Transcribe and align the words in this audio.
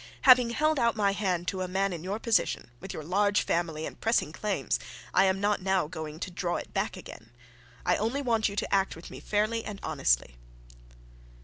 Having 0.23 0.49
held 0.49 0.79
out 0.79 0.95
my 0.95 1.11
hand 1.11 1.47
to 1.49 1.61
a 1.61 1.67
man 1.67 1.93
in 1.93 2.03
your 2.03 2.17
position, 2.17 2.71
with 2.79 2.91
your 2.91 3.03
large 3.03 3.43
family 3.43 3.85
and 3.85 4.01
pressing 4.01 4.33
claims, 4.33 4.79
I 5.13 5.25
am 5.25 5.39
not 5.39 5.61
now 5.61 5.85
going 5.85 6.19
to 6.21 6.31
draw 6.31 6.55
it 6.55 6.73
back 6.73 6.97
again. 6.97 7.29
I 7.85 7.97
only 7.97 8.23
want 8.23 8.49
you 8.49 8.55
to 8.55 8.73
act 8.73 8.95
with 8.95 9.11
me 9.11 9.19
fairly 9.19 9.63
and 9.63 9.79
honestly.' 9.83 10.37